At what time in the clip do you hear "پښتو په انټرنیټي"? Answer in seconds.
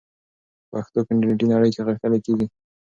0.71-1.45